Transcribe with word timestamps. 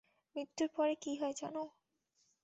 মৃত্যুর 0.35 0.69
পরে 0.75 0.93
কী 0.95 1.11
হয় 1.15 1.35
জানো? 1.37 1.63